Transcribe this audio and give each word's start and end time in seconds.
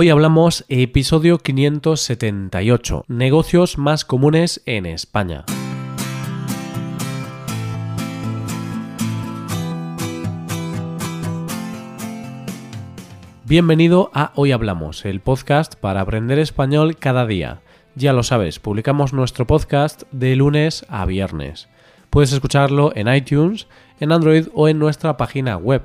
Hoy 0.00 0.10
hablamos 0.10 0.64
episodio 0.68 1.38
578, 1.38 3.04
negocios 3.08 3.78
más 3.78 4.04
comunes 4.04 4.62
en 4.64 4.86
España. 4.86 5.44
Bienvenido 13.44 14.12
a 14.14 14.30
Hoy 14.36 14.52
Hablamos, 14.52 15.04
el 15.04 15.18
podcast 15.18 15.74
para 15.74 16.02
aprender 16.02 16.38
español 16.38 16.96
cada 16.96 17.26
día. 17.26 17.60
Ya 17.96 18.12
lo 18.12 18.22
sabes, 18.22 18.60
publicamos 18.60 19.12
nuestro 19.12 19.48
podcast 19.48 20.04
de 20.12 20.36
lunes 20.36 20.86
a 20.88 21.06
viernes. 21.06 21.68
Puedes 22.08 22.32
escucharlo 22.32 22.92
en 22.94 23.12
iTunes, 23.12 23.66
en 23.98 24.12
Android 24.12 24.46
o 24.54 24.68
en 24.68 24.78
nuestra 24.78 25.16
página 25.16 25.56
web. 25.56 25.82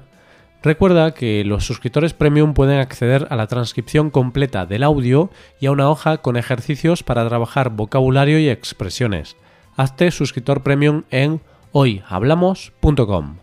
Recuerda 0.64 1.14
que 1.14 1.44
los 1.44 1.66
suscriptores 1.66 2.14
premium 2.14 2.54
pueden 2.54 2.80
acceder 2.80 3.28
a 3.30 3.36
la 3.36 3.48
transcripción 3.48 4.10
completa 4.10 4.66
del 4.66 4.84
audio 4.84 5.30
y 5.60 5.66
a 5.66 5.72
una 5.72 5.90
hoja 5.90 6.20
con 6.20 6.38
ejercicios 6.38 7.04
para 7.04 7.28
trabajar 7.28 7.72
vocabulario 7.72 8.40
y 8.40 8.48
expresiones. 8.48 9.36
Hazte 9.76 10.10
suscriptor 10.10 10.64
premium 10.64 11.04
en 11.12 11.42
hoyhablamos.com. 11.74 13.40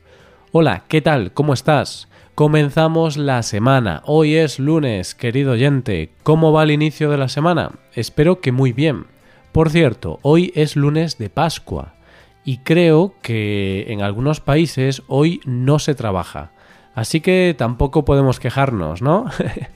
Hola, 0.53 0.85
¿qué 0.89 1.03
tal? 1.03 1.35
¿Cómo 1.35 1.53
estás? 1.53 2.09
Comenzamos 2.35 3.19
la 3.19 3.43
semana. 3.43 4.01
Hoy 4.07 4.37
es 4.37 4.59
lunes, 4.59 5.15
querido 5.15 5.53
oyente. 5.53 6.13
¿Cómo 6.23 6.53
va 6.53 6.63
el 6.63 6.71
inicio 6.71 7.11
de 7.11 7.19
la 7.19 7.29
semana? 7.29 7.73
Espero 7.95 8.41
que 8.41 8.51
muy 8.51 8.73
bien. 8.73 9.05
Por 9.53 9.69
cierto, 9.69 10.21
hoy 10.23 10.53
es 10.55 10.75
lunes 10.75 11.19
de 11.19 11.29
Pascua 11.29 11.93
y 12.47 12.59
creo 12.59 13.13
que 13.21 13.85
en 13.89 14.01
algunos 14.01 14.41
países 14.41 15.03
hoy 15.07 15.43
no 15.45 15.79
se 15.79 15.95
trabaja. 15.95 16.53
Así 16.95 17.21
que 17.21 17.55
tampoco 17.57 18.05
podemos 18.05 18.41
quejarnos, 18.41 19.03
¿no? 19.03 19.27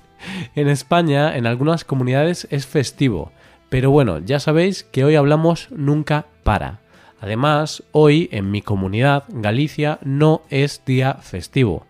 en 0.54 0.68
España, 0.68 1.37
en 1.37 1.46
algunas 1.46 1.84
comunidades 1.84 2.46
es 2.50 2.66
festivo. 2.66 3.32
Pero 3.68 3.90
bueno, 3.90 4.18
ya 4.18 4.40
sabéis 4.40 4.84
que 4.84 5.04
hoy 5.04 5.16
hablamos 5.16 5.68
nunca 5.70 6.26
para. 6.42 6.80
Además, 7.20 7.82
hoy 7.92 8.29
en 8.32 8.51
mi 8.51 8.60
comunidad, 8.60 9.24
Galicia, 9.29 9.98
no 10.02 10.42
es 10.51 10.82
día 10.85 11.15
festivo. 11.15 11.87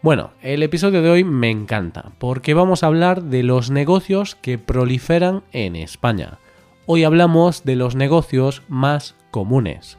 Bueno, 0.00 0.30
el 0.42 0.62
episodio 0.62 1.02
de 1.02 1.10
hoy 1.10 1.24
me 1.24 1.50
encanta 1.50 2.12
porque 2.18 2.54
vamos 2.54 2.82
a 2.82 2.86
hablar 2.86 3.24
de 3.24 3.42
los 3.42 3.70
negocios 3.70 4.36
que 4.36 4.56
proliferan 4.56 5.42
en 5.52 5.76
España. 5.76 6.38
Hoy 6.86 7.04
hablamos 7.04 7.64
de 7.64 7.76
los 7.76 7.96
negocios 7.96 8.62
más 8.68 9.14
comunes. 9.30 9.98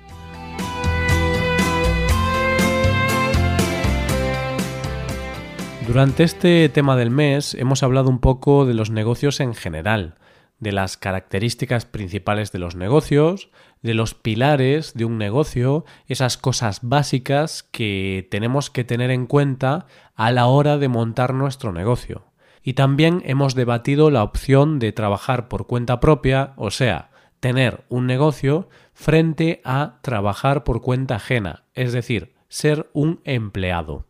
Durante 5.90 6.22
este 6.22 6.70
tema 6.70 6.96
del 6.96 7.10
mes 7.10 7.56
hemos 7.56 7.82
hablado 7.82 8.12
un 8.12 8.20
poco 8.20 8.68
de 8.68 8.76
los 8.76 8.92
negocios 8.92 9.40
en 9.40 9.56
general, 9.56 10.20
de 10.60 10.72
las 10.72 10.98
características 10.98 11.88
principales 11.88 12.52
de 12.52 12.60
los 12.60 12.76
negocios, 12.76 13.50
de 13.82 13.96
los 13.96 14.14
pilares 14.14 14.94
de 14.94 15.06
un 15.06 15.18
negocio, 15.18 15.86
esas 16.06 16.38
cosas 16.38 16.82
básicas 16.84 17.64
que 17.64 18.28
tenemos 18.30 18.70
que 18.70 18.84
tener 18.84 19.10
en 19.10 19.26
cuenta 19.26 19.88
a 20.14 20.32
la 20.32 20.46
hora 20.46 20.78
de 20.78 20.90
montar 20.90 21.34
nuestro 21.34 21.74
negocio. 21.74 22.26
Y 22.62 22.74
también 22.74 23.24
hemos 23.26 23.56
debatido 23.56 24.12
la 24.12 24.22
opción 24.22 24.78
de 24.78 24.92
trabajar 24.92 25.48
por 25.48 25.66
cuenta 25.66 26.00
propia, 26.00 26.54
o 26.56 26.70
sea, 26.70 27.10
tener 27.40 27.84
un 27.90 28.06
negocio 28.06 28.70
frente 28.94 29.60
a 29.66 29.98
trabajar 30.04 30.64
por 30.64 30.84
cuenta 30.84 31.16
ajena, 31.16 31.64
es 31.74 31.94
decir, 31.94 32.36
ser 32.48 32.92
un 32.94 33.22
empleado. 33.24 34.06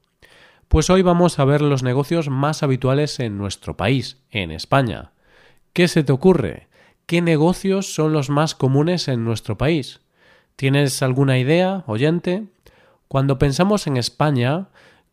Pues 0.70 0.92
hoy 0.92 1.02
vamos 1.02 1.40
a 1.40 1.46
ver 1.46 1.64
los 1.64 1.82
negocios 1.82 2.30
más 2.30 2.62
habituales 2.62 3.20
en 3.20 3.40
nuestro 3.40 3.76
país, 3.76 4.22
en 4.30 4.52
España. 4.52 5.14
¿Qué 5.74 5.88
se 5.88 6.04
te 6.04 6.12
ocurre? 6.12 6.68
¿Qué 7.08 7.24
negocios 7.24 7.92
son 7.92 8.14
los 8.14 8.30
más 8.30 8.54
comunes 8.54 9.08
en 9.08 9.26
nuestro 9.26 9.58
país? 9.58 10.02
¿Tienes 10.56 11.02
alguna 11.02 11.40
idea, 11.40 11.84
oyente? 11.88 12.44
Cuando 13.08 13.40
pensamos 13.40 13.88
en 13.88 13.98
España, 13.98 14.68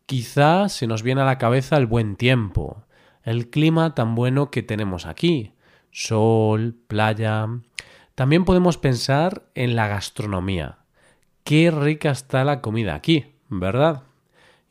quizá 0.05 0.69
se 0.69 0.85
nos 0.85 1.01
viene 1.01 1.21
a 1.21 1.25
la 1.25 1.39
cabeza 1.39 1.77
el 1.77 1.87
buen 1.87 2.17
tiempo, 2.17 2.83
el 3.23 3.49
clima 3.49 3.95
tan 3.95 4.13
bueno 4.13 4.51
que 4.51 4.61
tenemos 4.61 5.07
aquí, 5.07 5.53
sol, 5.89 6.75
playa. 6.87 7.47
También 8.13 8.45
podemos 8.45 8.77
pensar 8.77 9.47
en 9.55 9.75
la 9.75 9.87
gastronomía. 9.87 10.77
Qué 11.43 11.71
rica 11.71 12.11
está 12.11 12.43
la 12.43 12.61
comida 12.61 12.93
aquí, 12.93 13.33
¿verdad? 13.49 14.03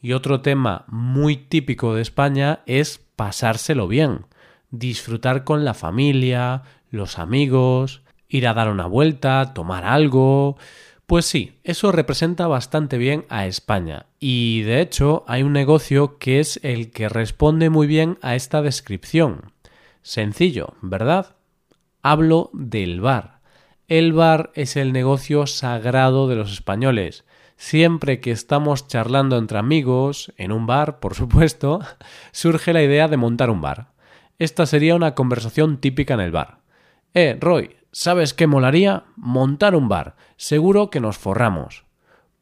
Y 0.06 0.12
otro 0.12 0.40
tema 0.40 0.84
muy 0.86 1.36
típico 1.36 1.92
de 1.92 2.02
España 2.02 2.60
es 2.66 3.00
pasárselo 3.16 3.88
bien 3.88 4.26
disfrutar 4.70 5.42
con 5.42 5.64
la 5.64 5.74
familia, 5.74 6.62
los 6.90 7.18
amigos, 7.18 8.02
ir 8.28 8.46
a 8.46 8.54
dar 8.54 8.68
una 8.68 8.86
vuelta, 8.86 9.52
tomar 9.52 9.84
algo. 9.84 10.58
Pues 11.06 11.26
sí, 11.26 11.58
eso 11.64 11.90
representa 11.90 12.46
bastante 12.46 12.98
bien 12.98 13.24
a 13.30 13.48
España 13.48 14.06
y 14.20 14.62
de 14.62 14.80
hecho 14.80 15.24
hay 15.26 15.42
un 15.42 15.52
negocio 15.52 16.18
que 16.18 16.38
es 16.38 16.60
el 16.62 16.92
que 16.92 17.08
responde 17.08 17.68
muy 17.68 17.88
bien 17.88 18.16
a 18.22 18.36
esta 18.36 18.62
descripción. 18.62 19.50
Sencillo, 20.02 20.74
¿verdad? 20.82 21.34
Hablo 22.00 22.50
del 22.52 23.00
bar. 23.00 23.40
El 23.88 24.12
bar 24.12 24.52
es 24.54 24.76
el 24.76 24.92
negocio 24.92 25.48
sagrado 25.48 26.28
de 26.28 26.36
los 26.36 26.52
españoles. 26.52 27.24
Siempre 27.56 28.20
que 28.20 28.30
estamos 28.30 28.86
charlando 28.86 29.38
entre 29.38 29.58
amigos, 29.58 30.32
en 30.36 30.52
un 30.52 30.66
bar, 30.66 31.00
por 31.00 31.14
supuesto, 31.14 31.80
surge 32.32 32.72
la 32.72 32.82
idea 32.82 33.08
de 33.08 33.16
montar 33.16 33.50
un 33.50 33.60
bar. 33.60 33.88
Esta 34.38 34.66
sería 34.66 34.94
una 34.94 35.14
conversación 35.14 35.78
típica 35.78 36.14
en 36.14 36.20
el 36.20 36.32
bar. 36.32 36.58
Eh, 37.14 37.38
Roy, 37.40 37.76
¿sabes 37.92 38.34
qué 38.34 38.46
molaría? 38.46 39.04
Montar 39.16 39.74
un 39.74 39.88
bar. 39.88 40.16
Seguro 40.36 40.90
que 40.90 41.00
nos 41.00 41.16
forramos. 41.16 41.84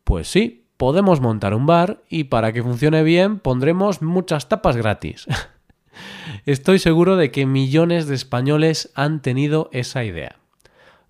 Pues 0.02 0.26
sí, 0.28 0.66
podemos 0.76 1.20
montar 1.20 1.54
un 1.54 1.66
bar 1.66 2.02
y 2.08 2.25
para 2.25 2.52
que 2.52 2.62
funcione 2.62 3.04
bien 3.04 3.38
pondremos 3.38 4.02
muchas 4.02 4.48
tapas 4.48 4.76
gratis. 4.76 5.26
Estoy 6.44 6.81
seguro 6.81 7.16
de 7.16 7.31
que 7.31 7.46
millones 7.46 8.08
de 8.08 8.16
españoles 8.16 8.91
han 8.96 9.22
tenido 9.22 9.70
esa 9.72 10.02
idea. 10.04 10.41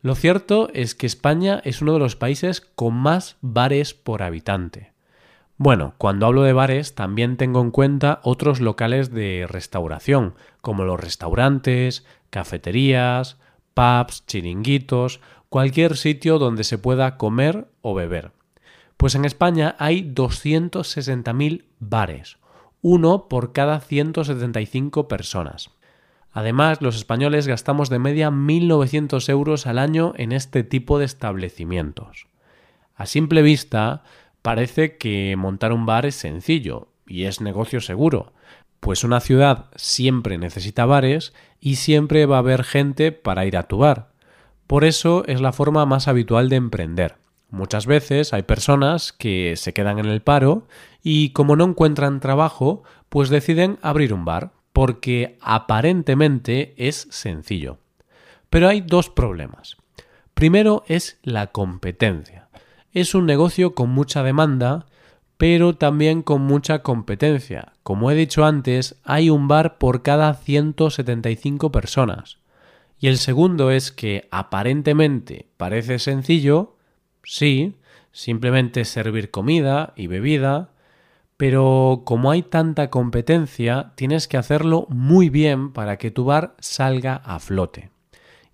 Lo 0.04 0.14
cierto 0.14 0.68
es 0.74 0.94
que 0.94 1.06
España 1.06 1.62
es 1.64 1.80
uno 1.80 1.94
de 1.94 1.98
los 1.98 2.14
países 2.14 2.60
con 2.60 2.92
más 2.92 3.38
bares 3.40 3.94
por 3.94 4.22
habitante. 4.22 4.92
Bueno, 5.56 5.94
cuando 5.96 6.26
hablo 6.26 6.42
de 6.42 6.52
bares 6.52 6.94
también 6.94 7.38
tengo 7.38 7.62
en 7.62 7.70
cuenta 7.70 8.20
otros 8.22 8.60
locales 8.60 9.10
de 9.10 9.46
restauración, 9.48 10.34
como 10.60 10.84
los 10.84 11.00
restaurantes, 11.00 12.04
cafeterías, 12.28 13.38
pubs, 13.72 14.26
chiringuitos, 14.26 15.22
cualquier 15.48 15.96
sitio 15.96 16.38
donde 16.38 16.64
se 16.64 16.76
pueda 16.76 17.16
comer 17.16 17.66
o 17.80 17.94
beber. 17.94 18.32
Pues 18.98 19.14
en 19.14 19.24
España 19.24 19.74
hay 19.78 20.02
260.000 20.02 21.64
bares, 21.80 22.36
uno 22.82 23.26
por 23.26 23.54
cada 23.54 23.80
175 23.80 25.08
personas. 25.08 25.70
Además, 26.34 26.82
los 26.82 26.96
españoles 26.96 27.46
gastamos 27.46 27.88
de 27.88 27.98
media 27.98 28.30
1.900 28.30 29.26
euros 29.30 29.66
al 29.66 29.78
año 29.78 30.12
en 30.16 30.32
este 30.32 30.64
tipo 30.64 30.98
de 30.98 31.06
establecimientos. 31.06 32.26
A 32.94 33.06
simple 33.06 33.40
vista, 33.40 34.02
Parece 34.44 34.98
que 34.98 35.36
montar 35.38 35.72
un 35.72 35.86
bar 35.86 36.04
es 36.04 36.16
sencillo 36.16 36.88
y 37.06 37.24
es 37.24 37.40
negocio 37.40 37.80
seguro, 37.80 38.34
pues 38.78 39.02
una 39.02 39.20
ciudad 39.20 39.70
siempre 39.74 40.36
necesita 40.36 40.84
bares 40.84 41.32
y 41.60 41.76
siempre 41.76 42.26
va 42.26 42.36
a 42.36 42.40
haber 42.40 42.62
gente 42.62 43.10
para 43.10 43.46
ir 43.46 43.56
a 43.56 43.62
tu 43.62 43.78
bar. 43.78 44.10
Por 44.66 44.84
eso 44.84 45.24
es 45.26 45.40
la 45.40 45.54
forma 45.54 45.86
más 45.86 46.08
habitual 46.08 46.50
de 46.50 46.56
emprender. 46.56 47.16
Muchas 47.48 47.86
veces 47.86 48.34
hay 48.34 48.42
personas 48.42 49.14
que 49.14 49.54
se 49.56 49.72
quedan 49.72 49.98
en 49.98 50.04
el 50.04 50.20
paro 50.20 50.68
y 51.02 51.30
como 51.30 51.56
no 51.56 51.64
encuentran 51.64 52.20
trabajo, 52.20 52.82
pues 53.08 53.30
deciden 53.30 53.78
abrir 53.80 54.12
un 54.12 54.26
bar, 54.26 54.52
porque 54.74 55.38
aparentemente 55.40 56.74
es 56.76 57.06
sencillo. 57.10 57.78
Pero 58.50 58.68
hay 58.68 58.80
dos 58.80 59.08
problemas. 59.08 59.76
Primero 60.34 60.82
es 60.88 61.20
la 61.22 61.52
competencia. 61.52 62.48
Es 62.92 63.14
un 63.14 63.24
negocio 63.24 63.76
con 63.76 63.90
mucha 63.90 64.24
demanda, 64.24 64.86
pero 65.36 65.76
también 65.76 66.22
con 66.22 66.42
mucha 66.42 66.80
competencia. 66.80 67.72
Como 67.84 68.10
he 68.10 68.16
dicho 68.16 68.44
antes, 68.44 68.96
hay 69.04 69.30
un 69.30 69.46
bar 69.46 69.78
por 69.78 70.02
cada 70.02 70.34
175 70.34 71.70
personas. 71.70 72.38
Y 72.98 73.06
el 73.06 73.18
segundo 73.18 73.70
es 73.70 73.92
que 73.92 74.26
aparentemente 74.32 75.46
parece 75.56 76.00
sencillo, 76.00 76.76
sí, 77.22 77.76
simplemente 78.10 78.84
servir 78.84 79.30
comida 79.30 79.92
y 79.94 80.08
bebida, 80.08 80.70
pero 81.36 82.02
como 82.04 82.30
hay 82.30 82.42
tanta 82.42 82.90
competencia, 82.90 83.92
tienes 83.96 84.28
que 84.28 84.36
hacerlo 84.36 84.86
muy 84.88 85.30
bien 85.30 85.72
para 85.72 85.96
que 85.96 86.10
tu 86.10 86.24
bar 86.24 86.54
salga 86.60 87.16
a 87.16 87.40
flote. 87.40 87.90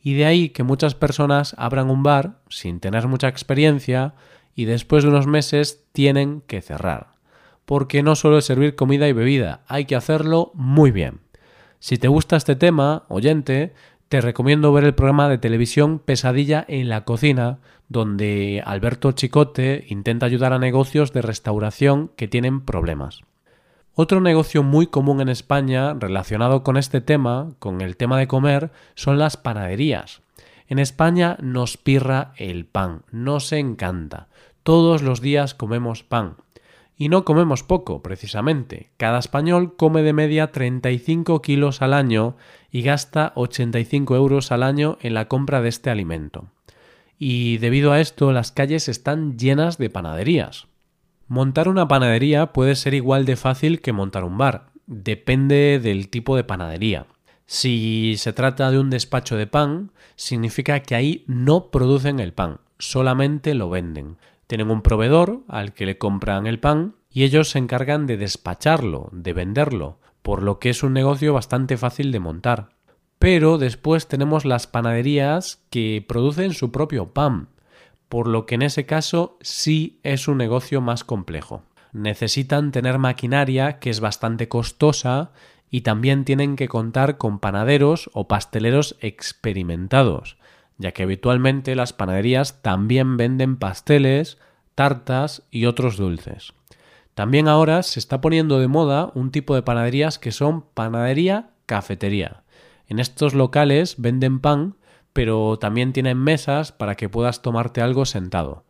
Y 0.02 0.14
de 0.14 0.24
ahí 0.24 0.48
que 0.48 0.62
muchas 0.62 0.94
personas 0.94 1.54
abran 1.58 1.90
un 1.90 2.02
bar 2.02 2.38
sin 2.48 2.80
tener 2.80 3.06
mucha 3.06 3.28
experiencia 3.28 4.14
y 4.54 4.64
después 4.64 5.04
de 5.04 5.10
unos 5.10 5.26
meses 5.26 5.84
tienen 5.92 6.42
que 6.46 6.62
cerrar. 6.62 7.08
Porque 7.66 8.02
no 8.02 8.16
solo 8.16 8.38
es 8.38 8.46
servir 8.46 8.74
comida 8.74 9.08
y 9.08 9.12
bebida, 9.12 9.60
hay 9.68 9.84
que 9.84 9.96
hacerlo 9.96 10.50
muy 10.54 10.90
bien. 10.90 11.20
Si 11.78 11.96
te 11.96 12.08
gusta 12.08 12.36
este 12.36 12.56
tema, 12.56 13.04
oyente, 13.08 13.74
te 14.10 14.20
recomiendo 14.20 14.72
ver 14.72 14.82
el 14.82 14.94
programa 14.96 15.28
de 15.28 15.38
televisión 15.38 16.00
Pesadilla 16.00 16.64
en 16.66 16.88
la 16.88 17.04
cocina, 17.04 17.58
donde 17.88 18.60
Alberto 18.66 19.12
Chicote 19.12 19.84
intenta 19.88 20.26
ayudar 20.26 20.52
a 20.52 20.58
negocios 20.58 21.12
de 21.12 21.22
restauración 21.22 22.10
que 22.16 22.26
tienen 22.26 22.60
problemas. 22.60 23.20
Otro 23.94 24.20
negocio 24.20 24.64
muy 24.64 24.88
común 24.88 25.20
en 25.20 25.28
España 25.28 25.94
relacionado 25.94 26.64
con 26.64 26.76
este 26.76 27.00
tema, 27.00 27.52
con 27.60 27.82
el 27.82 27.96
tema 27.96 28.18
de 28.18 28.26
comer, 28.26 28.72
son 28.96 29.16
las 29.16 29.36
panaderías. 29.36 30.22
En 30.66 30.80
España 30.80 31.36
nos 31.40 31.76
pirra 31.76 32.32
el 32.36 32.66
pan, 32.66 33.02
nos 33.12 33.52
encanta. 33.52 34.26
Todos 34.64 35.02
los 35.02 35.20
días 35.20 35.54
comemos 35.54 36.02
pan. 36.02 36.34
Y 37.00 37.08
no 37.08 37.24
comemos 37.24 37.62
poco, 37.62 38.02
precisamente. 38.02 38.90
Cada 38.98 39.18
español 39.18 39.74
come 39.74 40.02
de 40.02 40.12
media 40.12 40.52
35 40.52 41.40
kilos 41.40 41.80
al 41.80 41.94
año 41.94 42.36
y 42.70 42.82
gasta 42.82 43.32
85 43.36 44.16
euros 44.16 44.52
al 44.52 44.62
año 44.62 44.98
en 45.00 45.14
la 45.14 45.26
compra 45.26 45.62
de 45.62 45.70
este 45.70 45.88
alimento. 45.88 46.50
Y 47.18 47.56
debido 47.56 47.92
a 47.92 48.02
esto 48.02 48.32
las 48.32 48.52
calles 48.52 48.86
están 48.90 49.38
llenas 49.38 49.78
de 49.78 49.88
panaderías. 49.88 50.66
Montar 51.26 51.70
una 51.70 51.88
panadería 51.88 52.52
puede 52.52 52.74
ser 52.76 52.92
igual 52.92 53.24
de 53.24 53.36
fácil 53.36 53.80
que 53.80 53.94
montar 53.94 54.22
un 54.22 54.36
bar. 54.36 54.66
Depende 54.86 55.80
del 55.82 56.10
tipo 56.10 56.36
de 56.36 56.44
panadería. 56.44 57.06
Si 57.46 58.16
se 58.18 58.34
trata 58.34 58.70
de 58.70 58.78
un 58.78 58.90
despacho 58.90 59.38
de 59.38 59.46
pan, 59.46 59.90
significa 60.16 60.80
que 60.80 60.96
ahí 60.96 61.24
no 61.26 61.70
producen 61.70 62.20
el 62.20 62.34
pan, 62.34 62.58
solamente 62.78 63.54
lo 63.54 63.70
venden. 63.70 64.18
Tienen 64.50 64.72
un 64.72 64.82
proveedor 64.82 65.44
al 65.46 65.74
que 65.74 65.86
le 65.86 65.96
compran 65.96 66.48
el 66.48 66.58
pan 66.58 66.96
y 67.08 67.22
ellos 67.22 67.50
se 67.50 67.60
encargan 67.60 68.08
de 68.08 68.16
despacharlo, 68.16 69.08
de 69.12 69.32
venderlo, 69.32 70.00
por 70.22 70.42
lo 70.42 70.58
que 70.58 70.70
es 70.70 70.82
un 70.82 70.92
negocio 70.92 71.32
bastante 71.32 71.76
fácil 71.76 72.10
de 72.10 72.18
montar. 72.18 72.70
Pero 73.20 73.58
después 73.58 74.08
tenemos 74.08 74.44
las 74.44 74.66
panaderías 74.66 75.62
que 75.70 76.04
producen 76.04 76.52
su 76.52 76.72
propio 76.72 77.12
pan, 77.12 77.50
por 78.08 78.26
lo 78.26 78.44
que 78.44 78.56
en 78.56 78.62
ese 78.62 78.86
caso 78.86 79.38
sí 79.40 80.00
es 80.02 80.26
un 80.26 80.38
negocio 80.38 80.80
más 80.80 81.04
complejo. 81.04 81.62
Necesitan 81.92 82.72
tener 82.72 82.98
maquinaria 82.98 83.78
que 83.78 83.90
es 83.90 84.00
bastante 84.00 84.48
costosa 84.48 85.30
y 85.70 85.82
también 85.82 86.24
tienen 86.24 86.56
que 86.56 86.66
contar 86.66 87.18
con 87.18 87.38
panaderos 87.38 88.10
o 88.14 88.26
pasteleros 88.26 88.96
experimentados, 89.00 90.38
ya 90.80 90.92
que 90.92 91.02
habitualmente 91.02 91.76
las 91.76 91.92
panaderías 91.92 92.62
también 92.62 93.18
venden 93.18 93.56
pasteles, 93.56 94.38
tartas 94.74 95.42
y 95.50 95.66
otros 95.66 95.98
dulces. 95.98 96.54
También 97.14 97.48
ahora 97.48 97.82
se 97.82 98.00
está 98.00 98.22
poniendo 98.22 98.58
de 98.58 98.66
moda 98.66 99.12
un 99.14 99.30
tipo 99.30 99.54
de 99.54 99.62
panaderías 99.62 100.18
que 100.18 100.32
son 100.32 100.62
panadería 100.62 101.50
cafetería. 101.66 102.44
En 102.88 102.98
estos 102.98 103.34
locales 103.34 103.96
venden 103.98 104.40
pan, 104.40 104.76
pero 105.12 105.58
también 105.58 105.92
tienen 105.92 106.16
mesas 106.16 106.72
para 106.72 106.94
que 106.94 107.10
puedas 107.10 107.42
tomarte 107.42 107.82
algo 107.82 108.06
sentado. 108.06 108.64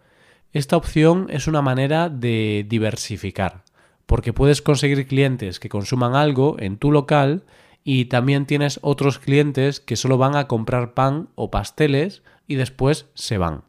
Esta 0.53 0.77
opción 0.77 1.29
es 1.31 1.47
una 1.47 1.63
manera 1.63 2.09
de 2.09 2.67
diversificar 2.69 3.63
porque 4.07 4.33
puedes 4.33 4.61
conseguir 4.61 5.07
clientes 5.07 5.61
que 5.61 5.69
consuman 5.69 6.17
algo 6.17 6.57
en 6.59 6.79
tu 6.79 6.91
local 6.91 7.45
y 7.85 8.07
también 8.07 8.47
tienes 8.47 8.79
otros 8.83 9.19
clientes 9.19 9.81
que 9.81 9.97
solo 9.97 10.19
van 10.19 10.37
a 10.37 10.47
comprar 10.47 10.95
pan 10.95 11.29
o 11.35 11.51
pasteles 11.51 12.23
y 12.47 12.57
después 12.57 13.07
se 13.15 13.39
van. 13.39 13.65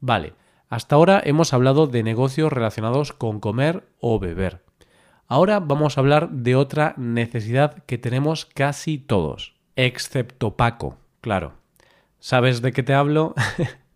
Vale, 0.00 0.34
hasta 0.68 0.96
ahora 0.96 1.22
hemos 1.24 1.52
hablado 1.52 1.86
de 1.86 2.02
negocios 2.02 2.52
relacionados 2.52 3.12
con 3.12 3.40
comer 3.40 3.88
o 4.00 4.18
beber. 4.18 4.64
Ahora 5.26 5.60
vamos 5.60 5.96
a 5.96 6.00
hablar 6.00 6.30
de 6.30 6.56
otra 6.56 6.94
necesidad 6.96 7.84
que 7.84 7.96
tenemos 7.96 8.44
casi 8.44 8.98
todos, 8.98 9.54
excepto 9.76 10.56
Paco, 10.56 10.98
claro. 11.20 11.54
¿Sabes 12.18 12.62
de 12.62 12.72
qué 12.72 12.82
te 12.82 12.94
hablo? 12.94 13.34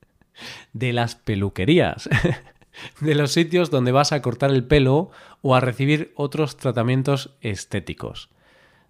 de 0.72 0.93
las 0.93 1.14
peluquerías. 1.14 2.08
de 3.00 3.14
los 3.14 3.32
sitios 3.32 3.70
donde 3.70 3.93
vas 3.93 4.12
a 4.12 4.22
cortar 4.22 4.50
el 4.50 4.64
pelo 4.64 5.11
o 5.43 5.54
a 5.54 5.61
recibir 5.61 6.12
otros 6.14 6.56
tratamientos 6.56 7.37
estéticos. 7.40 8.31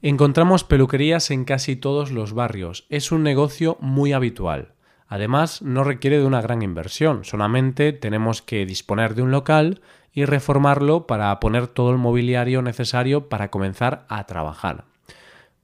Encontramos 0.01 0.63
peluquerías 0.63 1.31
en 1.33 1.45
casi 1.45 1.75
todos 1.75 2.13
los 2.13 2.33
barrios. 2.33 2.87
Es 2.89 3.11
un 3.11 3.25
negocio 3.25 3.77
muy 3.81 4.13
habitual. 4.13 4.75
Además, 5.09 5.61
no 5.63 5.83
requiere 5.83 6.19
de 6.19 6.25
una 6.25 6.41
gran 6.41 6.63
inversión, 6.63 7.25
solamente 7.25 7.93
tenemos 7.93 8.43
que 8.43 8.65
disponer 8.67 9.15
de 9.15 9.23
un 9.23 9.31
local 9.31 9.81
y 10.13 10.25
reformarlo 10.25 11.07
para 11.07 11.41
poner 11.41 11.67
todo 11.67 11.91
el 11.91 11.97
mobiliario 11.97 12.63
necesario 12.63 13.29
para 13.29 13.51
comenzar 13.51 14.05
a 14.09 14.25
trabajar. 14.27 14.85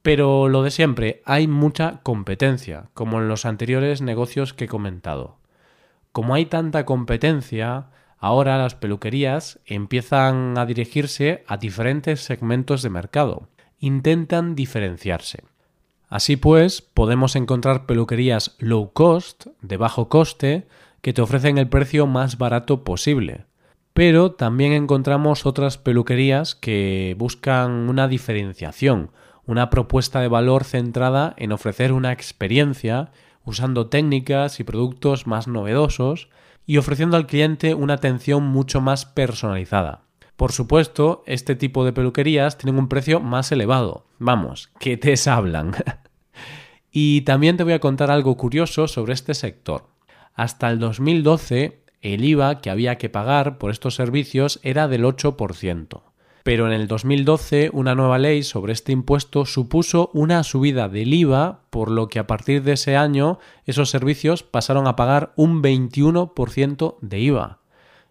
Pero 0.01 0.49
lo 0.49 0.63
de 0.63 0.71
siempre, 0.71 1.21
hay 1.25 1.47
mucha 1.47 2.01
competencia, 2.03 2.89
como 2.93 3.21
en 3.21 3.27
los 3.27 3.45
anteriores 3.45 4.01
negocios 4.01 4.53
que 4.53 4.65
he 4.65 4.67
comentado. 4.67 5.37
Como 6.11 6.33
hay 6.33 6.45
tanta 6.45 6.85
competencia, 6.85 7.87
Ahora 8.17 8.57
las 8.57 8.73
peluquerías 8.73 9.59
empiezan 9.65 10.57
a 10.57 10.65
dirigirse 10.65 11.43
a 11.47 11.57
diferentes 11.57 12.21
segmentos 12.21 12.81
de 12.81 12.89
mercado. 12.89 13.49
Intentan 13.79 14.55
diferenciarse. 14.55 15.43
Así 16.07 16.37
pues, 16.37 16.81
podemos 16.81 17.35
encontrar 17.35 17.85
peluquerías 17.85 18.55
low 18.59 18.91
cost, 18.93 19.47
de 19.61 19.77
bajo 19.77 20.07
coste, 20.07 20.67
que 21.01 21.13
te 21.13 21.21
ofrecen 21.21 21.57
el 21.57 21.69
precio 21.69 22.07
más 22.07 22.37
barato 22.37 22.83
posible. 22.83 23.45
Pero 23.93 24.31
también 24.31 24.71
encontramos 24.73 25.45
otras 25.45 25.77
peluquerías 25.77 26.55
que 26.55 27.15
buscan 27.17 27.89
una 27.89 28.07
diferenciación, 28.07 29.11
una 29.45 29.69
propuesta 29.69 30.19
de 30.21 30.27
valor 30.27 30.63
centrada 30.63 31.33
en 31.37 31.51
ofrecer 31.51 31.93
una 31.93 32.11
experiencia 32.11 33.11
usando 33.43 33.87
técnicas 33.87 34.59
y 34.59 34.63
productos 34.63 35.27
más 35.27 35.47
novedosos 35.47 36.29
y 36.65 36.77
ofreciendo 36.77 37.15
al 37.15 37.27
cliente 37.27 37.75
una 37.75 37.93
atención 37.93 38.43
mucho 38.43 38.81
más 38.81 39.05
personalizada. 39.05 40.04
Por 40.35 40.51
supuesto, 40.51 41.23
este 41.25 41.55
tipo 41.55 41.85
de 41.85 41.93
peluquerías 41.93 42.57
tienen 42.57 42.79
un 42.79 42.89
precio 42.89 43.19
más 43.19 43.51
elevado. 43.51 44.05
Vamos, 44.19 44.69
que 44.79 44.97
te 44.97 45.15
hablan. 45.29 45.75
y 46.91 47.21
también 47.21 47.57
te 47.57 47.63
voy 47.63 47.73
a 47.73 47.79
contar 47.79 48.11
algo 48.11 48.35
curioso 48.37 48.87
sobre 48.87 49.13
este 49.13 49.33
sector. 49.33 49.87
Hasta 50.33 50.69
el 50.69 50.79
2012, 50.79 51.83
el 52.01 52.23
IVA 52.25 52.59
que 52.61 52.69
había 52.69 52.97
que 52.97 53.09
pagar 53.09 53.57
por 53.57 53.71
estos 53.71 53.95
servicios 53.95 54.59
era 54.63 54.87
del 54.87 55.03
8% 55.05 56.01
pero 56.45 56.67
en 56.67 56.73
el 56.73 56.87
2012 56.87 57.71
una 57.73 57.95
nueva 57.95 58.19
ley 58.19 58.43
sobre 58.43 58.71
este 58.71 58.91
impuesto 58.91 59.45
supuso 59.45 60.11
una 60.13 60.43
subida 60.43 60.87
del 60.89 61.11
IVA, 61.11 61.61
por 61.71 61.89
lo 61.89 62.07
que 62.07 62.19
a 62.19 62.27
partir 62.27 62.61
de 62.61 62.73
ese 62.73 62.95
año 62.95 63.39
esos 63.65 63.89
servicios 63.89 64.43
pasaron 64.43 64.85
a 64.85 64.95
pagar 64.95 65.33
un 65.37 65.63
21% 65.63 66.97
de 67.01 67.19
IVA. 67.19 67.61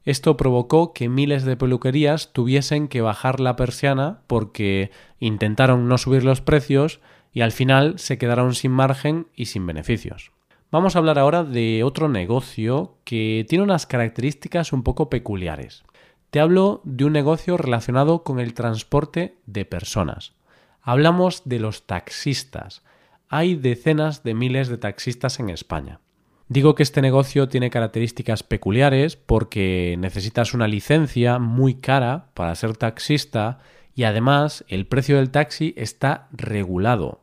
Esto 0.05 0.37
provocó 0.37 0.93
que 0.93 1.09
miles 1.09 1.45
de 1.45 1.57
peluquerías 1.57 2.33
tuviesen 2.33 2.89
que 2.89 3.01
bajar 3.01 3.41
la 3.41 3.57
persiana 3.57 4.21
porque 4.27 4.91
intentaron 5.19 5.89
no 5.89 5.97
subir 5.97 6.25
los 6.25 6.43
precios 6.43 7.01
y 7.33 7.41
al 7.41 7.53
final 7.53 7.99
se 7.99 8.19
quedaron 8.19 8.55
sin 8.55 8.71
margen 8.71 9.29
y 9.35 9.47
sin 9.47 9.67
beneficios. 9.67 10.33
Vamos 10.71 10.95
a 10.95 10.99
hablar 10.99 11.19
ahora 11.19 11.43
de 11.43 11.85
otro 11.85 12.09
negocio 12.09 12.99
que 13.05 13.47
tiene 13.49 13.65
unas 13.65 13.87
características 13.87 14.73
un 14.73 14.83
poco 14.83 15.09
peculiares. 15.09 15.85
Te 16.31 16.41
hablo 16.41 16.81
de 16.85 17.05
un 17.05 17.13
negocio 17.13 17.57
relacionado 17.57 18.25
con 18.25 18.41
el 18.41 18.55
transporte 18.55 19.39
de 19.47 19.65
personas. 19.65 20.35
Hablamos 20.83 21.43
de 21.45 21.61
los 21.61 21.87
taxistas. 21.87 22.83
Hay 23.29 23.55
decenas 23.55 24.23
de 24.23 24.35
miles 24.35 24.69
de 24.69 24.77
taxistas 24.77 25.41
en 25.41 25.49
España. 25.49 26.01
Digo 26.49 26.75
que 26.75 26.83
este 26.83 27.01
negocio 27.01 27.49
tiene 27.49 27.71
características 27.71 28.43
peculiares 28.43 29.17
porque 29.17 29.97
necesitas 29.99 30.53
una 30.53 30.69
licencia 30.69 31.39
muy 31.39 31.75
cara 31.75 32.27
para 32.35 32.55
ser 32.55 32.77
taxista 32.77 33.61
y 33.95 34.05
además 34.05 34.65
el 34.69 34.87
precio 34.87 35.17
del 35.17 35.31
taxi 35.31 35.73
está 35.77 36.29
regulado, 36.33 37.23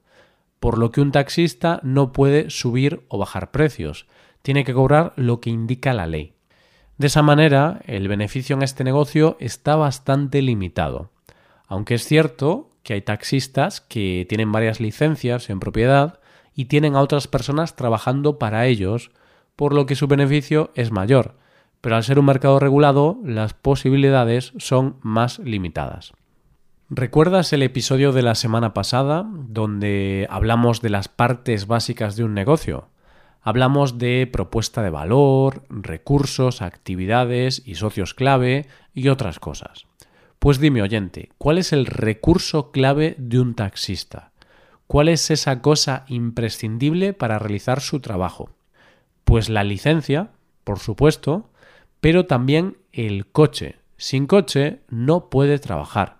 por 0.59 0.77
lo 0.77 0.91
que 0.91 1.01
un 1.01 1.11
taxista 1.11 1.79
no 1.83 2.13
puede 2.13 2.49
subir 2.49 3.05
o 3.09 3.19
bajar 3.19 3.51
precios, 3.51 4.07
tiene 4.41 4.63
que 4.63 4.73
cobrar 4.73 5.13
lo 5.17 5.39
que 5.39 5.51
indica 5.51 5.93
la 5.93 6.07
ley. 6.07 6.33
De 6.97 7.07
esa 7.07 7.21
manera, 7.21 7.81
el 7.85 8.07
beneficio 8.07 8.55
en 8.55 8.63
este 8.63 8.83
negocio 8.83 9.37
está 9.39 9.75
bastante 9.75 10.41
limitado. 10.41 11.11
Aunque 11.67 11.95
es 11.95 12.05
cierto 12.05 12.69
que 12.83 12.93
hay 12.93 13.01
taxistas 13.01 13.81
que 13.81 14.25
tienen 14.27 14.51
varias 14.51 14.79
licencias 14.79 15.49
en 15.49 15.59
propiedad 15.59 16.20
y 16.55 16.65
tienen 16.65 16.95
a 16.95 17.01
otras 17.01 17.27
personas 17.27 17.75
trabajando 17.75 18.37
para 18.39 18.65
ellos, 18.65 19.11
por 19.55 19.73
lo 19.73 19.85
que 19.85 19.95
su 19.95 20.07
beneficio 20.07 20.71
es 20.75 20.91
mayor, 20.91 21.35
pero 21.81 21.95
al 21.95 22.03
ser 22.03 22.19
un 22.19 22.25
mercado 22.25 22.59
regulado 22.59 23.17
las 23.23 23.53
posibilidades 23.53 24.53
son 24.57 24.97
más 25.01 25.39
limitadas. 25.39 26.13
¿Recuerdas 26.89 27.53
el 27.53 27.63
episodio 27.63 28.11
de 28.11 28.21
la 28.21 28.35
semana 28.35 28.73
pasada 28.73 29.25
donde 29.25 30.27
hablamos 30.29 30.81
de 30.81 30.89
las 30.89 31.07
partes 31.07 31.65
básicas 31.65 32.17
de 32.17 32.25
un 32.25 32.33
negocio? 32.33 32.89
Hablamos 33.41 33.97
de 33.97 34.29
propuesta 34.31 34.83
de 34.83 34.89
valor, 34.89 35.63
recursos, 35.69 36.61
actividades 36.61 37.63
y 37.65 37.75
socios 37.75 38.13
clave 38.13 38.67
y 38.93 39.07
otras 39.07 39.39
cosas. 39.39 39.87
Pues 40.37 40.59
dime 40.59 40.81
oyente, 40.81 41.29
¿cuál 41.37 41.57
es 41.57 41.71
el 41.71 41.85
recurso 41.85 42.71
clave 42.71 43.15
de 43.17 43.39
un 43.39 43.55
taxista? 43.55 44.30
¿Cuál 44.91 45.07
es 45.07 45.31
esa 45.31 45.61
cosa 45.61 46.03
imprescindible 46.09 47.13
para 47.13 47.39
realizar 47.39 47.79
su 47.79 48.01
trabajo? 48.01 48.49
Pues 49.23 49.47
la 49.47 49.63
licencia, 49.63 50.31
por 50.65 50.79
supuesto, 50.79 51.49
pero 52.01 52.25
también 52.25 52.75
el 52.91 53.25
coche. 53.25 53.77
Sin 53.95 54.27
coche 54.27 54.79
no 54.89 55.29
puede 55.29 55.59
trabajar. 55.59 56.17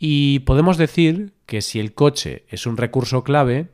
Y 0.00 0.40
podemos 0.40 0.78
decir 0.78 1.32
que 1.46 1.62
si 1.62 1.78
el 1.78 1.94
coche 1.94 2.44
es 2.48 2.66
un 2.66 2.76
recurso 2.76 3.22
clave, 3.22 3.68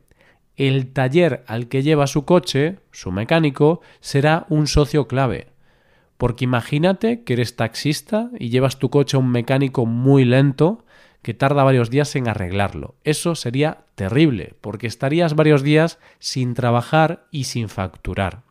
el 0.57 0.93
taller 0.93 1.43
al 1.47 1.67
que 1.67 1.81
lleva 1.81 2.05
su 2.05 2.23
coche, 2.23 2.77
su 2.91 3.11
mecánico, 3.11 3.81
será 3.99 4.45
un 4.47 4.67
socio 4.67 5.07
clave. 5.07 5.47
Porque 6.17 6.43
imagínate 6.43 7.23
que 7.23 7.33
eres 7.33 7.55
taxista 7.55 8.29
y 8.37 8.49
llevas 8.49 8.77
tu 8.77 8.91
coche 8.91 9.17
a 9.17 9.21
un 9.21 9.31
mecánico 9.31 9.87
muy 9.87 10.23
lento 10.23 10.82
que 11.23 11.33
tarda 11.33 11.63
varios 11.63 11.89
días 11.89 12.15
en 12.15 12.27
arreglarlo. 12.27 12.93
Eso 13.03 13.33
sería 13.33 13.85
terrible, 13.95 14.53
porque 14.61 14.85
estarías 14.85 15.35
varios 15.35 15.63
días 15.63 15.97
sin 16.19 16.53
trabajar 16.53 17.25
y 17.31 17.45
sin 17.45 17.69
facturar. 17.69 18.43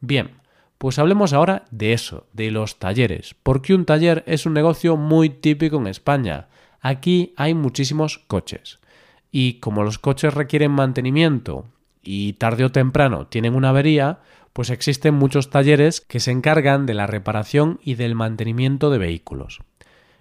Bien, 0.00 0.30
pues 0.78 0.98
hablemos 0.98 1.32
ahora 1.32 1.64
de 1.70 1.92
eso, 1.92 2.26
de 2.32 2.50
los 2.50 2.78
talleres, 2.78 3.34
porque 3.42 3.74
un 3.74 3.84
taller 3.84 4.22
es 4.26 4.46
un 4.46 4.54
negocio 4.54 4.96
muy 4.96 5.28
típico 5.28 5.76
en 5.76 5.88
España. 5.88 6.46
Aquí 6.80 7.34
hay 7.36 7.52
muchísimos 7.52 8.18
coches. 8.18 8.78
Y 9.32 9.54
como 9.54 9.82
los 9.82 9.98
coches 9.98 10.32
requieren 10.32 10.70
mantenimiento 10.70 11.66
y 12.02 12.34
tarde 12.34 12.64
o 12.64 12.72
temprano 12.72 13.26
tienen 13.26 13.54
una 13.54 13.70
avería, 13.70 14.20
pues 14.52 14.70
existen 14.70 15.14
muchos 15.14 15.50
talleres 15.50 16.00
que 16.00 16.20
se 16.20 16.30
encargan 16.30 16.86
de 16.86 16.94
la 16.94 17.06
reparación 17.06 17.80
y 17.82 17.96
del 17.96 18.14
mantenimiento 18.14 18.88
de 18.90 18.98
vehículos. 18.98 19.60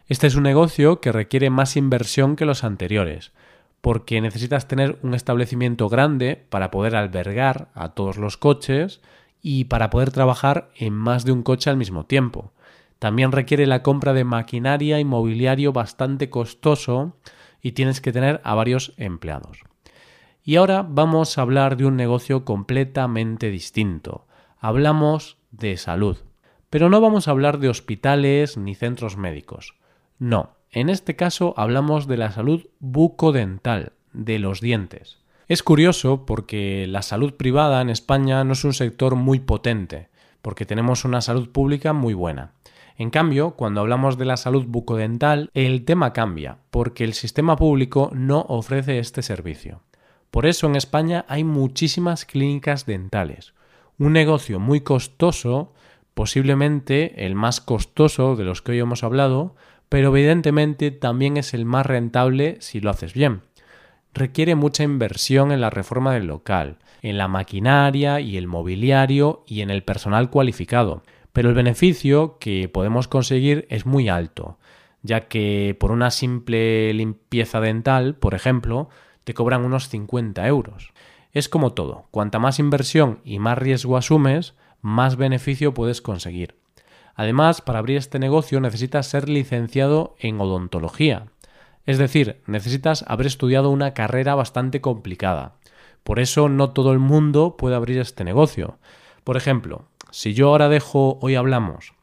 Este 0.09 0.25
es 0.25 0.35
un 0.35 0.43
negocio 0.43 1.01
que 1.01 1.11
requiere 1.11 1.49
más 1.49 1.75
inversión 1.75 2.37
que 2.37 2.45
los 2.45 2.63
anteriores, 2.63 3.33
porque 3.81 4.21
necesitas 4.21 4.65
tener 4.65 4.97
un 5.03 5.13
establecimiento 5.13 5.89
grande 5.89 6.45
para 6.49 6.71
poder 6.71 6.95
albergar 6.95 7.67
a 7.73 7.89
todos 7.89 8.15
los 8.15 8.37
coches 8.37 9.01
y 9.41 9.65
para 9.65 9.89
poder 9.89 10.11
trabajar 10.11 10.69
en 10.77 10.93
más 10.93 11.25
de 11.25 11.33
un 11.33 11.43
coche 11.43 11.69
al 11.69 11.75
mismo 11.75 12.05
tiempo. 12.05 12.53
También 12.99 13.33
requiere 13.33 13.67
la 13.67 13.83
compra 13.83 14.13
de 14.13 14.23
maquinaria 14.23 14.97
y 15.01 15.03
mobiliario 15.03 15.73
bastante 15.73 16.29
costoso 16.29 17.17
y 17.61 17.73
tienes 17.73 17.99
que 17.99 18.13
tener 18.13 18.39
a 18.45 18.55
varios 18.55 18.93
empleados. 18.95 19.59
Y 20.41 20.55
ahora 20.55 20.85
vamos 20.87 21.37
a 21.37 21.41
hablar 21.41 21.75
de 21.75 21.85
un 21.85 21.97
negocio 21.97 22.45
completamente 22.45 23.49
distinto. 23.49 24.25
Hablamos 24.57 25.37
de 25.51 25.75
salud. 25.75 26.17
Pero 26.69 26.89
no 26.89 27.01
vamos 27.01 27.27
a 27.27 27.31
hablar 27.31 27.59
de 27.59 27.67
hospitales 27.67 28.55
ni 28.55 28.73
centros 28.73 29.17
médicos. 29.17 29.75
No, 30.19 30.51
en 30.71 30.89
este 30.89 31.15
caso 31.15 31.53
hablamos 31.57 32.07
de 32.07 32.17
la 32.17 32.31
salud 32.31 32.67
bucodental, 32.79 33.93
de 34.13 34.39
los 34.39 34.61
dientes. 34.61 35.19
Es 35.47 35.63
curioso 35.63 36.25
porque 36.25 36.87
la 36.87 37.01
salud 37.01 37.35
privada 37.35 37.81
en 37.81 37.89
España 37.89 38.43
no 38.43 38.53
es 38.53 38.63
un 38.63 38.73
sector 38.73 39.15
muy 39.15 39.39
potente, 39.39 40.09
porque 40.41 40.65
tenemos 40.65 41.05
una 41.05 41.21
salud 41.21 41.49
pública 41.49 41.93
muy 41.93 42.13
buena. 42.13 42.51
En 42.97 43.11
cambio, 43.11 43.51
cuando 43.51 43.79
hablamos 43.79 44.17
de 44.17 44.25
la 44.25 44.37
salud 44.37 44.65
bucodental, 44.67 45.51
el 45.53 45.85
tema 45.85 46.13
cambia, 46.13 46.57
porque 46.71 47.03
el 47.03 47.13
sistema 47.13 47.55
público 47.55 48.09
no 48.13 48.41
ofrece 48.49 48.97
este 48.97 49.21
servicio. 49.21 49.83
Por 50.31 50.47
eso 50.47 50.67
en 50.67 50.75
España 50.75 51.23
hay 51.29 51.43
muchísimas 51.43 52.25
clínicas 52.25 52.85
dentales, 52.85 53.53
un 53.99 54.13
negocio 54.13 54.59
muy 54.59 54.81
costoso, 54.81 55.73
posiblemente 56.13 57.25
el 57.25 57.35
más 57.35 57.61
costoso 57.61 58.35
de 58.35 58.43
los 58.43 58.61
que 58.61 58.73
hoy 58.73 58.79
hemos 58.79 59.03
hablado, 59.03 59.55
pero 59.89 60.09
evidentemente 60.09 60.91
también 60.91 61.37
es 61.37 61.53
el 61.53 61.65
más 61.65 61.85
rentable 61.85 62.57
si 62.59 62.81
lo 62.81 62.89
haces 62.89 63.13
bien. 63.13 63.41
Requiere 64.13 64.55
mucha 64.55 64.83
inversión 64.83 65.51
en 65.51 65.61
la 65.61 65.69
reforma 65.69 66.13
del 66.13 66.27
local, 66.27 66.77
en 67.01 67.17
la 67.17 67.27
maquinaria 67.27 68.19
y 68.19 68.37
el 68.37 68.47
mobiliario 68.47 69.43
y 69.47 69.61
en 69.61 69.69
el 69.69 69.83
personal 69.83 70.29
cualificado, 70.29 71.03
pero 71.33 71.49
el 71.49 71.55
beneficio 71.55 72.37
que 72.39 72.67
podemos 72.67 73.07
conseguir 73.07 73.67
es 73.69 73.85
muy 73.85 74.09
alto, 74.09 74.57
ya 75.03 75.27
que 75.27 75.75
por 75.79 75.91
una 75.91 76.09
simple 76.11 76.93
limpieza 76.93 77.61
dental, 77.61 78.15
por 78.15 78.33
ejemplo, 78.33 78.89
te 79.23 79.33
cobran 79.33 79.63
unos 79.63 79.89
50 79.89 80.47
euros. 80.47 80.93
Es 81.33 81.49
como 81.49 81.73
todo, 81.73 82.07
cuanta 82.11 82.39
más 82.39 82.59
inversión 82.59 83.19
y 83.23 83.39
más 83.39 83.57
riesgo 83.57 83.97
asumes, 83.97 84.55
más 84.81 85.15
beneficio 85.15 85.73
puedes 85.73 86.01
conseguir. 86.01 86.55
Además, 87.17 87.61
para 87.61 87.79
abrir 87.79 87.97
este 87.97 88.19
negocio 88.19 88.61
necesitas 88.61 89.07
ser 89.07 89.27
licenciado 89.27 90.15
en 90.19 90.39
odontología. 90.39 91.25
Es 91.87 91.97
decir, 91.97 92.41
necesitas 92.45 93.03
haber 93.07 93.25
estudiado 93.25 93.71
una 93.71 93.95
carrera 93.95 94.35
bastante 94.35 94.81
complicada. 94.81 95.55
Por 96.03 96.19
eso 96.19 96.47
no 96.47 96.69
todo 96.69 96.93
el 96.93 96.99
mundo 96.99 97.57
puede 97.57 97.75
abrir 97.75 97.97
este 97.97 98.23
negocio. 98.23 98.77
Por 99.23 99.35
ejemplo, 99.35 99.87
si 100.11 100.35
yo 100.35 100.49
ahora 100.49 100.69
dejo 100.69 101.17
Hoy 101.19 101.33
Hablamos 101.33 101.93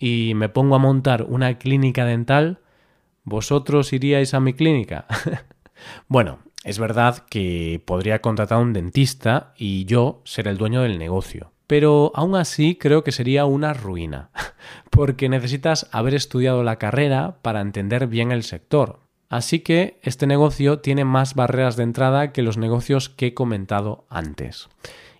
y 0.00 0.32
me 0.34 0.48
pongo 0.48 0.74
a 0.74 0.80
montar 0.80 1.22
una 1.28 1.58
clínica 1.58 2.04
dental, 2.04 2.58
¿vosotros 3.22 3.92
iríais 3.92 4.34
a 4.34 4.40
mi 4.40 4.52
clínica? 4.52 5.06
bueno, 6.08 6.40
es 6.64 6.80
verdad 6.80 7.24
que 7.30 7.80
podría 7.86 8.20
contratar 8.20 8.58
a 8.58 8.62
un 8.62 8.72
dentista 8.72 9.54
y 9.56 9.84
yo 9.84 10.22
ser 10.24 10.48
el 10.48 10.58
dueño 10.58 10.82
del 10.82 10.98
negocio 10.98 11.52
pero 11.66 12.12
aún 12.14 12.36
así 12.36 12.76
creo 12.76 13.02
que 13.02 13.12
sería 13.12 13.44
una 13.44 13.74
ruina, 13.74 14.30
porque 14.96 15.28
necesitas 15.28 15.88
haber 15.92 16.14
estudiado 16.14 16.62
la 16.62 16.76
carrera 16.76 17.36
para 17.42 17.60
entender 17.60 18.06
bien 18.06 18.32
el 18.32 18.42
sector. 18.42 19.00
Así 19.28 19.60
que 19.60 20.00
este 20.02 20.26
negocio 20.26 20.78
tiene 20.78 21.04
más 21.04 21.34
barreras 21.34 21.76
de 21.76 21.82
entrada 21.82 22.32
que 22.32 22.40
los 22.40 22.56
negocios 22.56 23.10
que 23.10 23.26
he 23.26 23.34
comentado 23.34 24.06
antes. 24.08 24.68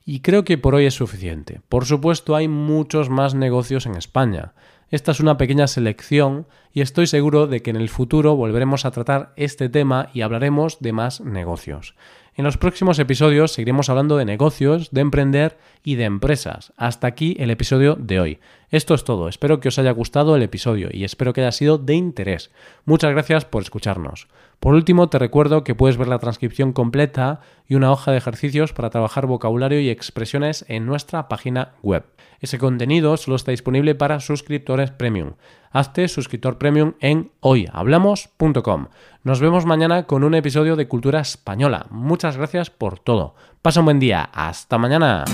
Y 0.06 0.20
creo 0.20 0.44
que 0.44 0.56
por 0.56 0.74
hoy 0.74 0.86
es 0.86 0.94
suficiente. 0.94 1.60
Por 1.68 1.84
supuesto 1.84 2.34
hay 2.34 2.48
muchos 2.48 3.10
más 3.10 3.34
negocios 3.34 3.84
en 3.84 3.96
España. 3.96 4.54
Esta 4.88 5.10
es 5.10 5.20
una 5.20 5.36
pequeña 5.36 5.66
selección 5.66 6.46
y 6.72 6.80
estoy 6.80 7.06
seguro 7.06 7.46
de 7.46 7.60
que 7.60 7.70
en 7.70 7.76
el 7.76 7.90
futuro 7.90 8.34
volveremos 8.34 8.86
a 8.86 8.92
tratar 8.92 9.34
este 9.36 9.68
tema 9.68 10.08
y 10.14 10.22
hablaremos 10.22 10.78
de 10.80 10.92
más 10.92 11.20
negocios. 11.20 11.94
En 12.36 12.44
los 12.44 12.58
próximos 12.58 12.98
episodios 12.98 13.52
seguiremos 13.52 13.88
hablando 13.88 14.18
de 14.18 14.26
negocios, 14.26 14.90
de 14.90 15.00
emprender 15.00 15.56
y 15.82 15.94
de 15.94 16.04
empresas. 16.04 16.74
Hasta 16.76 17.06
aquí 17.06 17.34
el 17.38 17.50
episodio 17.50 17.94
de 17.94 18.20
hoy. 18.20 18.38
Esto 18.70 18.92
es 18.92 19.04
todo. 19.04 19.30
Espero 19.30 19.58
que 19.58 19.68
os 19.68 19.78
haya 19.78 19.90
gustado 19.92 20.36
el 20.36 20.42
episodio 20.42 20.90
y 20.92 21.04
espero 21.04 21.32
que 21.32 21.40
haya 21.40 21.52
sido 21.52 21.78
de 21.78 21.94
interés. 21.94 22.50
Muchas 22.84 23.12
gracias 23.12 23.46
por 23.46 23.62
escucharnos. 23.62 24.28
Por 24.60 24.74
último, 24.74 25.08
te 25.08 25.18
recuerdo 25.18 25.64
que 25.64 25.74
puedes 25.74 25.96
ver 25.96 26.08
la 26.08 26.18
transcripción 26.18 26.74
completa 26.74 27.40
y 27.66 27.74
una 27.74 27.90
hoja 27.90 28.10
de 28.10 28.18
ejercicios 28.18 28.74
para 28.74 28.90
trabajar 28.90 29.26
vocabulario 29.26 29.80
y 29.80 29.88
expresiones 29.88 30.66
en 30.68 30.84
nuestra 30.84 31.28
página 31.28 31.72
web. 31.82 32.04
Ese 32.46 32.58
contenido 32.60 33.16
solo 33.16 33.34
está 33.34 33.50
disponible 33.50 33.96
para 33.96 34.20
suscriptores 34.20 34.92
premium. 34.92 35.32
Hazte 35.72 36.06
suscriptor 36.06 36.58
premium 36.58 36.92
en 37.00 37.32
hoyhablamos.com. 37.40 38.86
Nos 39.24 39.40
vemos 39.40 39.66
mañana 39.66 40.04
con 40.04 40.22
un 40.22 40.36
episodio 40.36 40.76
de 40.76 40.86
Cultura 40.86 41.18
Española. 41.18 41.86
Muchas 41.90 42.36
gracias 42.36 42.70
por 42.70 43.00
todo. 43.00 43.34
Pasa 43.62 43.80
un 43.80 43.86
buen 43.86 43.98
día. 43.98 44.30
Hasta 44.32 44.78
mañana. 44.78 45.24